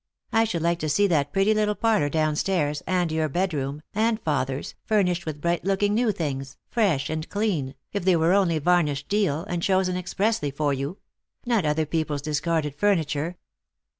I 0.33 0.45
should 0.45 0.63
like 0.63 0.79
to 0.79 0.89
see 0.89 1.05
that 1.05 1.31
pretty 1.31 1.53
little 1.53 1.75
parlour 1.75 2.09
down 2.09 2.35
stairs, 2.35 2.81
and 2.87 3.11
your 3.11 3.29
bedroom, 3.29 3.83
and 3.93 4.19
father's, 4.19 4.73
furnished 4.83 5.27
with 5.27 5.39
bright 5.41 5.63
looking 5.63 5.93
new 5.93 6.11
things, 6.11 6.57
fresh 6.71 7.07
and 7.07 7.29
clean, 7.29 7.75
if 7.93 8.03
they 8.03 8.15
were 8.15 8.33
only 8.33 8.57
varnished 8.57 9.09
deal, 9.09 9.41
and 9.43 9.61
chosen 9.61 9.95
expressly 9.95 10.49
for 10.49 10.73
you; 10.73 10.97
not 11.45 11.67
other 11.67 11.85
people's 11.85 12.23
discarded 12.23 12.73
furniture." 12.73 13.37